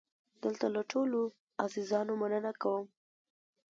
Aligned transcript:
دلته 0.43 0.65
له 0.75 0.81
ټولو 0.91 1.19
عزیزانو 1.63 2.13
مننه 2.21 2.51
کوم. 2.61 2.85